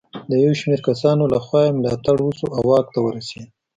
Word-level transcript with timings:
د 0.29 0.31
یو 0.43 0.53
شمېر 0.59 0.79
کسانو 0.87 1.23
له 1.33 1.39
خوا 1.45 1.61
یې 1.65 1.75
ملاتړ 1.77 2.17
وشو 2.21 2.47
او 2.55 2.61
واک 2.69 2.87
ته 2.93 2.99
ورسېد. 3.03 3.47